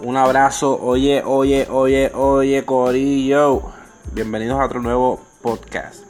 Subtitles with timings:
[0.00, 3.72] Un abrazo, oye, oye, oye, oye, Corillo.
[4.12, 6.04] Bienvenidos a otro nuevo podcast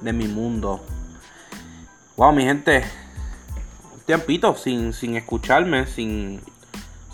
[0.00, 0.80] de mi mundo.
[2.16, 2.84] Wow, mi gente.
[3.92, 6.40] Un tiempito sin, sin escucharme, sin,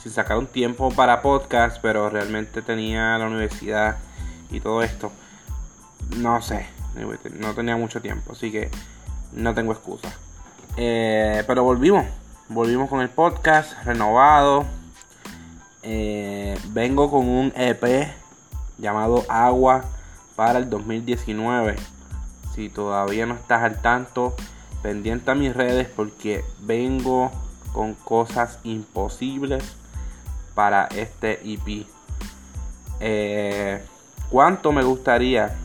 [0.02, 3.96] sin sacar un tiempo para podcast, pero realmente tenía la universidad
[4.50, 5.10] y todo esto.
[6.18, 6.66] No sé,
[7.38, 8.70] no tenía mucho tiempo, así que
[9.32, 10.12] no tengo excusa.
[10.76, 12.04] Eh, pero volvimos,
[12.50, 14.66] volvimos con el podcast renovado
[15.90, 18.12] eh, vengo con un EP
[18.76, 19.86] llamado Agua
[20.36, 21.76] para el 2019.
[22.54, 24.34] Si todavía no estás al tanto,
[24.82, 27.32] pendiente a mis redes porque vengo
[27.72, 29.64] con cosas imposibles
[30.54, 31.86] para este EP.
[33.00, 33.82] Eh,
[34.28, 35.56] ¿Cuánto me gustaría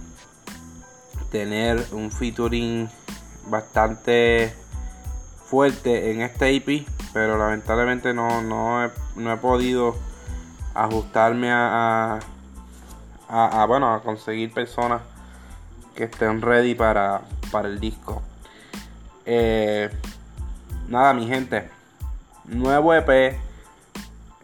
[1.32, 2.90] tener un featuring
[3.48, 4.54] bastante
[5.48, 6.88] fuerte en este EP?
[7.12, 10.13] Pero lamentablemente no, no, no he podido
[10.74, 12.20] ajustarme a,
[13.30, 15.02] a, bueno, a conseguir personas
[15.96, 17.22] que estén ready para,
[17.52, 18.22] para el disco.
[19.26, 19.90] Eh,
[20.88, 21.70] nada, mi gente.
[22.46, 23.38] Nuevo EP.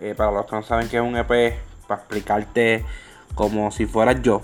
[0.01, 2.85] Eh, para los que no saben que es un EP, para explicarte
[3.35, 4.41] como si fueras yo.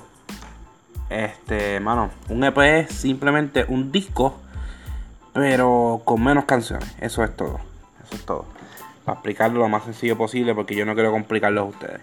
[1.09, 4.36] Este, mano, un EP es simplemente un disco,
[5.33, 6.94] pero con menos canciones.
[7.00, 7.59] Eso es todo.
[8.03, 8.56] Eso es todo
[9.06, 12.02] para explicarlo lo más sencillo posible porque yo no quiero complicarlo a ustedes.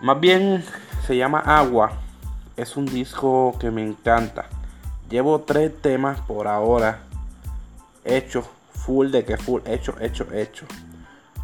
[0.00, 0.64] Más bien
[1.06, 1.92] se llama Agua.
[2.56, 4.46] Es un disco que me encanta.
[5.10, 7.00] Llevo tres temas por ahora
[8.04, 10.66] hechos, full de que full, hecho, hecho, hecho.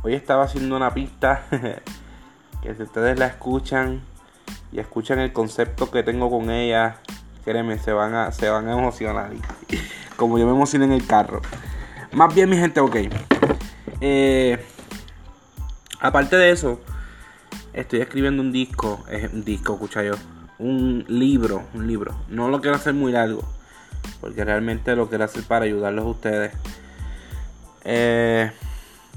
[0.02, 1.44] Hoy estaba haciendo una pista
[2.62, 4.02] que si ustedes la escuchan
[4.70, 6.96] y escuchan el concepto que tengo con ella,
[7.44, 9.30] créeme, se van a, se van a emocionar.
[10.16, 11.40] Como yo me emocioné en el carro.
[12.12, 12.96] Más bien, mi gente, ok.
[14.06, 14.58] Eh,
[15.98, 16.78] aparte de eso,
[17.72, 20.12] estoy escribiendo un disco, es un disco, escucha yo,
[20.58, 22.14] un libro, un libro.
[22.28, 23.48] No lo quiero hacer muy largo,
[24.20, 26.52] porque realmente lo quiero hacer para ayudarlos a ustedes.
[27.84, 28.50] Eh,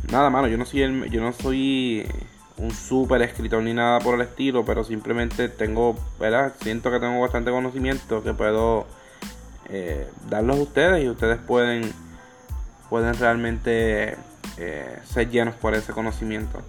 [0.09, 2.07] nada, mano, yo no soy
[2.55, 6.53] un super escritor ni nada por el estilo, pero simplemente tengo, ¿verdad?
[6.61, 8.87] Siento que tengo bastante conocimiento que puedo
[9.67, 11.91] eh, darlos a ustedes y ustedes pueden
[12.89, 14.15] pueden realmente
[14.57, 16.61] eh, ser llenos por ese conocimiento.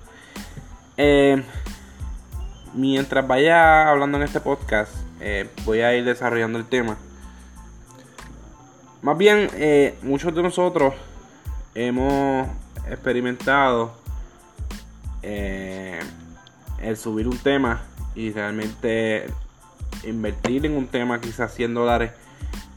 [0.97, 1.43] Eh,
[2.75, 6.97] mientras vaya hablando en este podcast, eh, voy a ir desarrollando el tema.
[9.01, 9.49] Más bien,
[10.03, 10.93] muchos de nosotros
[11.75, 12.49] hemos
[12.89, 13.93] experimentado
[15.23, 17.83] el subir un tema
[18.17, 19.27] y realmente
[20.05, 22.13] invertir en un tema, quizás 100 dólares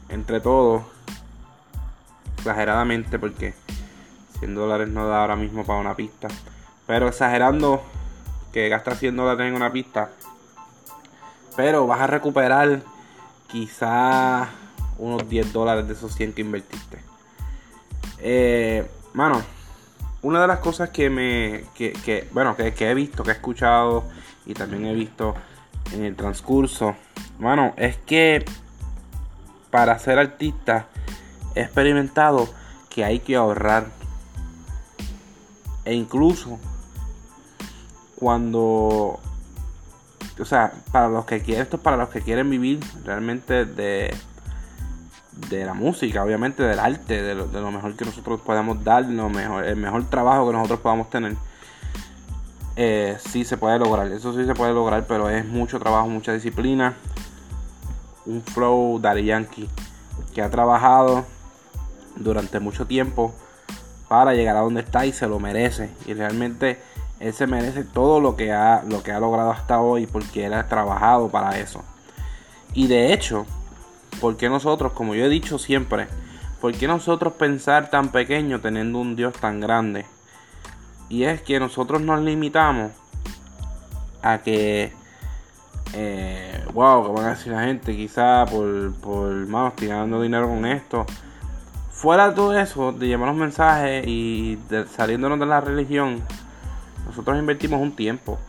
[0.08, 0.82] entre todos,
[2.36, 3.54] exageradamente, porque
[4.42, 6.26] 100 dólares no da ahora mismo para una pista.
[6.88, 7.80] Pero exagerando
[8.52, 10.10] que gastas 100 dólares en una pista.
[11.56, 12.82] Pero vas a recuperar
[13.46, 14.48] quizás
[14.98, 16.98] unos 10 dólares de esos 100 que invertiste.
[18.18, 19.40] Eh, mano,
[20.22, 21.64] una de las cosas que me.
[21.76, 24.04] Que, bueno, que, que, he visto, que he escuchado
[24.44, 25.36] y también he visto
[25.92, 26.96] en el transcurso.
[27.38, 28.44] Mano, es que
[29.70, 30.88] para ser artista
[31.54, 32.48] he experimentado
[32.90, 34.01] que hay que ahorrar
[35.84, 36.58] e incluso
[38.16, 39.18] cuando,
[40.38, 44.14] o sea, para los que quieren, esto es para los que quieren vivir realmente de,
[45.50, 49.64] de la música, obviamente del arte, de lo, mejor que nosotros podamos dar, lo mejor,
[49.64, 51.36] el mejor trabajo que nosotros podamos tener.
[52.76, 56.32] Eh, sí se puede lograr, eso sí se puede lograr, pero es mucho trabajo, mucha
[56.32, 56.94] disciplina.
[58.24, 59.68] Un flow Daddy Yankee
[60.32, 61.24] que ha trabajado
[62.16, 63.34] durante mucho tiempo
[64.12, 65.88] para llegar a donde está y se lo merece.
[66.04, 66.78] Y realmente
[67.18, 70.52] él se merece todo lo que ha, lo que ha logrado hasta hoy porque él
[70.52, 71.82] ha trabajado para eso.
[72.74, 73.46] Y de hecho,
[74.20, 76.08] ¿por qué nosotros, como yo he dicho siempre,
[76.60, 80.04] por qué nosotros pensar tan pequeño teniendo un Dios tan grande?
[81.08, 82.92] Y es que nosotros nos limitamos
[84.20, 84.92] a que,
[85.94, 90.66] eh, wow, que van a decir la gente, quizá por, por, vamos, tirando dinero con
[90.66, 91.06] esto
[92.02, 94.58] fuera de todo eso, de llevar los mensajes y
[94.90, 96.20] saliéndonos de la religión,
[97.06, 98.40] nosotros invertimos un tiempo.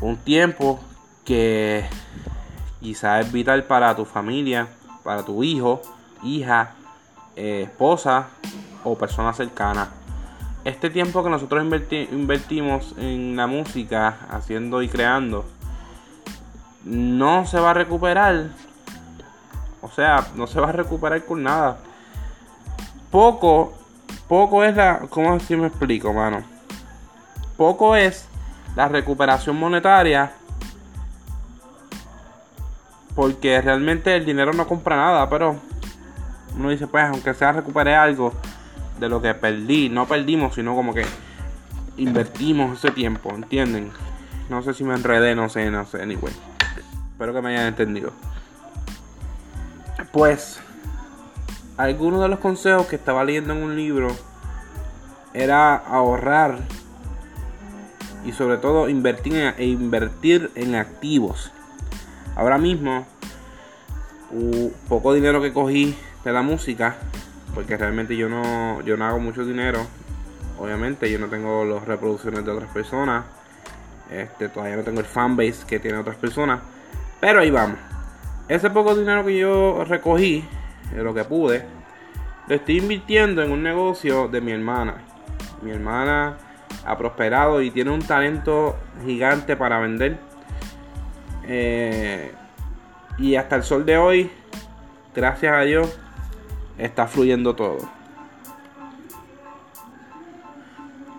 [0.00, 0.80] Un tiempo
[1.24, 1.84] que
[2.80, 4.66] quizá es vital para tu familia,
[5.04, 5.82] para tu hijo,
[6.24, 6.72] hija,
[7.36, 8.30] eh, esposa
[8.82, 9.90] o persona cercana.
[10.64, 15.44] Este tiempo que nosotros invertimos en la música, haciendo y creando,
[16.84, 18.48] no se va a recuperar.
[19.80, 21.78] O sea, no se va a recuperar con nada
[23.12, 23.74] poco,
[24.26, 26.42] poco es la, ¿cómo así me explico, mano?
[27.56, 28.26] Poco es
[28.74, 30.32] la recuperación monetaria
[33.14, 35.56] porque realmente el dinero no compra nada, pero
[36.56, 38.32] uno dice, pues, aunque sea recuperé algo
[38.98, 41.04] de lo que perdí, no perdimos, sino como que
[41.98, 43.92] invertimos ese tiempo, ¿entienden?
[44.48, 46.32] No sé si me enredé, no sé, no sé, anyway.
[47.12, 48.12] Espero que me hayan entendido.
[50.12, 50.60] Pues,
[51.76, 54.08] algunos de los consejos que estaba leyendo en un libro
[55.34, 56.58] era ahorrar
[58.24, 61.50] y sobre todo invertir en, e invertir en activos.
[62.36, 63.06] Ahora mismo,
[64.88, 66.96] poco dinero que cogí de la música,
[67.54, 69.86] porque realmente yo no, yo no hago mucho dinero.
[70.58, 73.24] Obviamente, yo no tengo las reproducciones de otras personas.
[74.10, 76.60] Este, todavía no tengo el fanbase que tiene otras personas.
[77.20, 77.78] Pero ahí vamos.
[78.48, 80.44] Ese poco dinero que yo recogí,
[80.94, 81.64] de lo que pude,
[82.48, 84.96] lo estoy invirtiendo en un negocio de mi hermana.
[85.62, 86.36] Mi hermana
[86.84, 90.18] ha prosperado y tiene un talento gigante para vender.
[91.44, 92.32] Eh,
[93.18, 94.30] y hasta el sol de hoy,
[95.14, 95.98] gracias a Dios,
[96.78, 97.78] está fluyendo todo.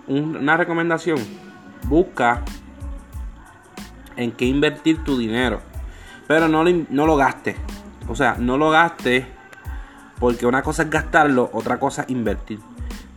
[0.07, 1.17] Una recomendación,
[1.87, 2.41] busca
[4.17, 5.61] en qué invertir tu dinero,
[6.27, 7.55] pero no no lo gastes.
[8.09, 9.25] O sea, no lo gastes
[10.19, 12.59] porque una cosa es gastarlo, otra cosa es invertir.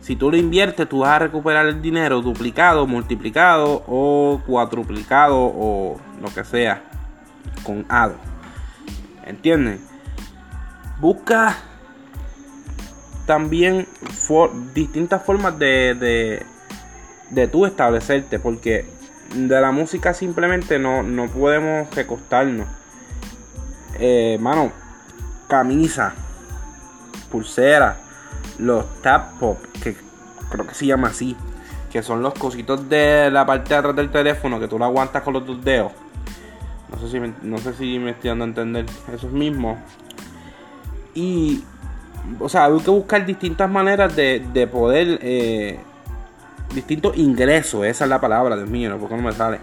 [0.01, 5.99] Si tú lo inviertes, tú vas a recuperar el dinero duplicado, multiplicado o cuatruplicado o
[6.21, 6.81] lo que sea
[7.63, 8.15] con ADO.
[9.25, 9.81] ¿Entiendes?
[11.01, 11.57] Busca
[13.25, 13.85] también
[14.73, 16.45] distintas formas de, de,
[17.29, 18.85] de tú establecerte, porque
[19.35, 22.67] de la música simplemente no, no podemos recostarnos.
[23.99, 24.71] Eh, mano,
[25.49, 26.13] camisa,
[27.31, 27.97] pulsera,
[28.59, 29.95] los tap pop, que
[30.49, 31.35] creo que se llama así,
[31.91, 35.23] que son los cositos de la parte de atrás del teléfono que tú lo aguantas
[35.23, 35.91] con los dos dedos.
[36.91, 39.77] No sé si me, no sé si me estoy dando a entender eso mismo.
[41.13, 41.63] Y,
[42.39, 45.79] o sea, hay que buscar distintas maneras de, de poder, eh,
[46.73, 49.59] distintos ingresos, esa es la palabra, Dios mío, no, porque no me sale.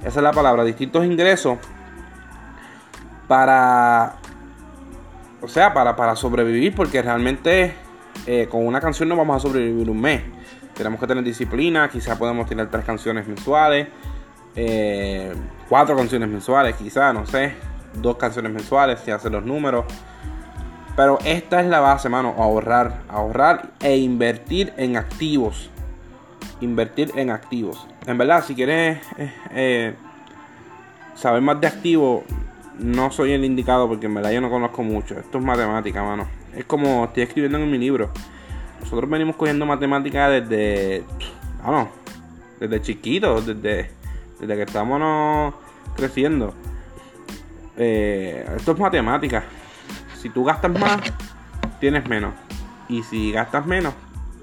[0.00, 1.58] Esa es la palabra, distintos ingresos
[3.26, 4.16] para,
[5.40, 7.74] o sea, para, para sobrevivir, porque realmente
[8.26, 10.22] eh, con una canción no vamos a sobrevivir un mes.
[10.74, 13.88] Tenemos que tener disciplina, quizás podemos tener tres canciones mensuales,
[14.54, 15.32] eh,
[15.68, 17.54] cuatro canciones mensuales, quizás, no sé,
[17.94, 19.84] dos canciones mensuales, si hacen los números.
[20.96, 25.70] Pero esta es la base, mano, ahorrar, ahorrar e invertir en activos.
[26.60, 27.86] Invertir en activos.
[28.06, 28.98] En verdad, si quieres
[29.50, 29.94] eh,
[31.14, 32.24] saber más de activos,
[32.78, 35.18] no soy el indicado porque en verdad yo no conozco mucho.
[35.18, 36.28] Esto es matemática, mano.
[36.54, 38.10] Es como estoy escribiendo en mi libro.
[38.80, 41.04] Nosotros venimos cogiendo matemática desde.
[41.64, 41.88] Vamos,
[42.60, 43.90] desde chiquitos, desde,
[44.40, 45.54] desde que estamos
[45.96, 46.54] creciendo.
[47.76, 49.44] Eh, esto es matemática.
[50.20, 51.00] Si tú gastas más,
[51.80, 52.34] tienes menos.
[52.88, 53.94] Y si gastas menos,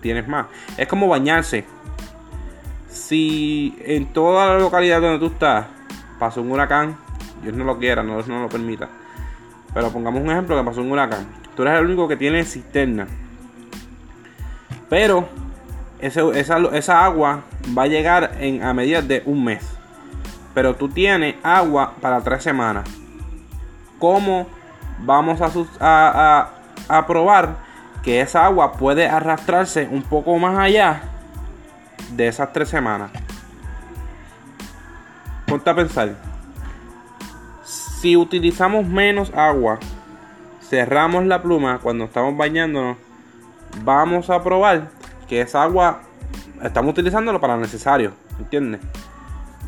[0.02, 0.48] tienes más.
[0.78, 1.66] Es como bañarse.
[2.90, 5.68] Si en toda la localidad donde tú estás
[6.18, 6.98] pasó un huracán,
[7.45, 8.89] Dios no lo quiera, no, no lo permita.
[9.71, 11.27] Pero pongamos un ejemplo que pasó un huracán.
[11.56, 13.07] Tú eres el único que tiene cisterna.
[14.89, 15.30] Pero
[15.99, 17.44] esa, agua
[17.78, 19.64] va a llegar en, a medida de un mes.
[20.56, 22.90] Pero tú tienes agua para tres semanas.
[23.99, 24.47] ¿Cómo
[24.99, 25.40] vamos
[25.80, 26.49] a,
[26.90, 27.57] a, probar
[28.02, 31.02] que esa agua puede arrastrarse un poco más allá
[32.11, 33.11] de esas tres semanas?
[35.45, 36.34] Ponte a pensar.
[37.99, 39.80] Si utilizamos menos agua
[40.61, 42.97] cerramos la pluma cuando estamos bañándonos,
[43.83, 44.90] vamos a probar
[45.28, 46.02] que esa agua
[46.64, 48.81] estamos utilizándolo para lo necesario, ¿entiendes?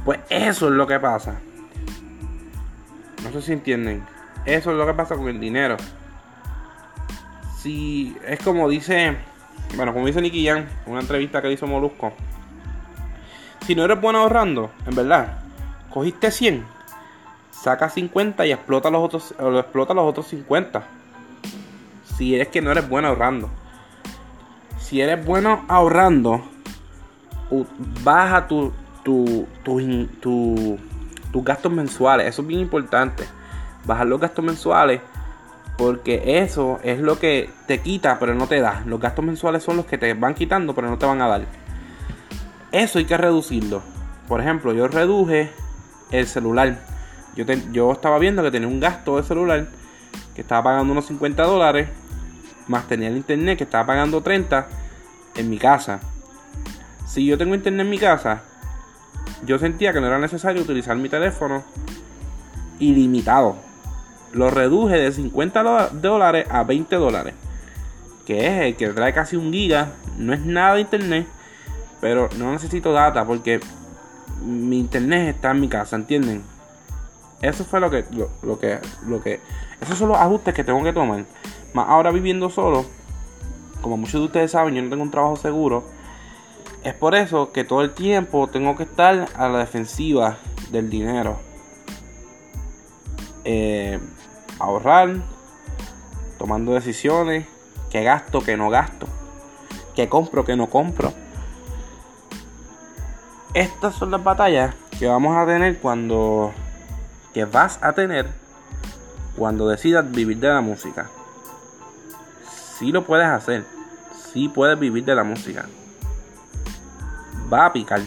[0.04, 1.40] Pues eso es lo que pasa.
[3.24, 4.04] No sé si entienden.
[4.46, 5.78] Eso es lo que pasa con el dinero.
[7.60, 9.18] Si es como dice,
[9.76, 12.14] bueno, como dice Nicky Jan, en una entrevista que hizo Molusco.
[13.66, 15.40] Si no eres bueno ahorrando, en verdad,
[15.90, 16.77] cogiste 100,
[17.62, 20.84] saca 50 y explota los otros, lo explota los otros 50.
[22.18, 23.50] Si eres que no eres bueno ahorrando.
[24.80, 26.44] Si eres bueno ahorrando,
[28.04, 28.72] baja tu,
[29.04, 30.80] tu, tu,
[31.32, 32.28] tus gastos mensuales.
[32.28, 33.24] Eso es bien importante.
[33.86, 35.02] Bajar los gastos mensuales.
[35.78, 38.82] Porque eso es lo que te quita, pero no te da.
[38.88, 41.42] Los gastos mensuales son los que te van quitando, pero no te van a dar.
[42.72, 43.84] Eso hay que reducirlo.
[44.28, 45.52] Por ejemplo, yo reduje
[46.10, 46.80] el celular
[47.46, 49.68] yo, estaba viendo que tenía un gasto de celular
[50.34, 51.90] que estaba pagando unos 50 dólares,
[52.68, 54.68] más tenía el internet que estaba pagando 30
[55.36, 56.00] en mi casa.
[57.06, 58.44] Si yo tengo internet en mi casa,
[59.46, 61.64] yo sentía que no era necesario utilizar mi teléfono
[62.80, 63.56] ilimitado.
[64.34, 67.34] Lo reduje de 50 dólares a 20 dólares.
[68.26, 69.94] Que es el que trae casi un giga.
[70.18, 71.28] No es nada de internet.
[72.02, 73.60] Pero no necesito data porque
[74.44, 76.44] mi internet está en mi casa, ¿entienden?
[77.42, 78.04] Eso fue lo que,
[78.42, 79.40] lo, que, lo que,
[79.80, 81.26] esos son los ajustes que tengo que tomar.
[81.74, 82.86] Más ahora viviendo solo,
[83.82, 85.84] como muchos de ustedes saben, yo no tengo un trabajo seguro.
[86.84, 90.38] Es por eso que todo el tiempo tengo que estar a la defensiva
[90.72, 91.38] del dinero.
[93.44, 94.00] Eh,
[94.60, 95.16] ahorrar,
[96.38, 97.46] tomando decisiones,
[97.90, 99.08] que gasto, que no gasto,
[99.96, 101.14] que compro, que no compro.
[103.54, 106.54] Estas son las batallas que vamos a tener cuando
[107.38, 108.26] que vas a tener
[109.38, 111.08] cuando decidas vivir de la música.
[112.80, 113.64] Si lo puedes hacer,
[114.34, 115.68] si puedes vivir de la música.
[117.54, 118.02] Va a picar.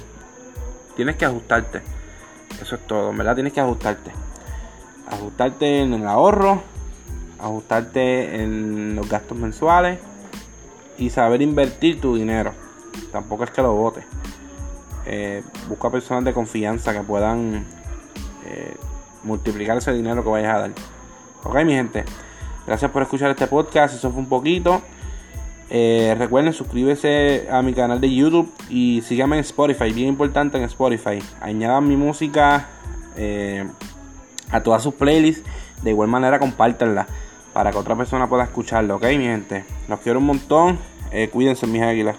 [0.96, 1.80] Tienes que ajustarte.
[2.60, 3.36] Eso es todo, ¿verdad?
[3.36, 4.10] Tienes que ajustarte.
[5.08, 6.64] Ajustarte en el ahorro,
[7.38, 10.00] ajustarte en los gastos mensuales
[10.98, 12.52] y saber invertir tu dinero.
[13.12, 14.04] Tampoco es que lo botes.
[15.06, 17.64] Eh, busca personas de confianza que puedan
[18.44, 18.74] eh,
[19.22, 20.70] multiplicar ese dinero que vayas a dar.
[21.44, 22.04] Ok, mi gente.
[22.66, 23.94] Gracias por escuchar este podcast.
[23.94, 24.82] Eso fue un poquito.
[25.70, 29.92] Eh, recuerden suscribirse a mi canal de YouTube y síganme en Spotify.
[29.92, 31.20] Bien importante en Spotify.
[31.40, 32.68] Añadan mi música
[34.50, 35.48] a todas sus playlists.
[35.82, 37.06] De igual manera, compártanla
[37.52, 38.96] para que otra persona pueda escucharlo.
[38.96, 39.64] Ok, mi gente.
[39.88, 40.78] Los quiero un montón.
[41.32, 42.16] cuídense, mis águilas.